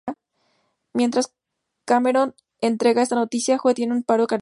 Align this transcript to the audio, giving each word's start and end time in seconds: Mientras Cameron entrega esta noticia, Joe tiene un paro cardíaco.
Mientras 0.95 1.31
Cameron 1.85 2.33
entrega 2.59 3.01
esta 3.03 3.13
noticia, 3.15 3.57
Joe 3.59 3.73
tiene 3.75 3.93
un 3.93 4.01
paro 4.03 4.25
cardíaco. 4.27 4.39